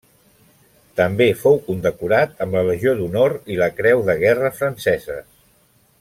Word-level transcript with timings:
També 0.99 1.27
fou 1.41 1.59
condecorat 1.67 2.41
amb 2.47 2.57
la 2.59 2.63
Legió 2.69 2.95
d'Honor 3.01 3.35
i 3.55 3.59
la 3.63 3.67
Creu 3.81 4.01
de 4.11 4.19
Guerra 4.25 4.51
franceses. 4.63 5.25